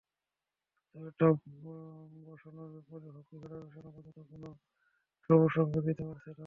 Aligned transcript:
তবে 0.95 1.09
টার্ফ 1.19 1.39
বসানোর 2.25 2.69
ব্যাপারে 2.75 3.07
হকি 3.15 3.35
ফেডারেশন 3.41 3.85
আপাতত 3.89 4.17
কোনো 4.31 4.49
সবুজসংকেত 5.29 5.83
দিতে 5.87 6.03
পারছে 6.07 6.29
না। 6.29 6.39